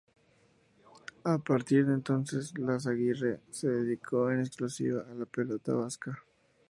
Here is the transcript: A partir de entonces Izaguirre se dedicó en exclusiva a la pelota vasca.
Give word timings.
A 1.23 1.37
partir 1.37 1.85
de 1.85 1.93
entonces 1.93 2.55
Izaguirre 2.57 3.39
se 3.51 3.69
dedicó 3.69 4.31
en 4.31 4.39
exclusiva 4.39 5.03
a 5.07 5.13
la 5.13 5.27
pelota 5.27 5.75
vasca. 5.75 6.23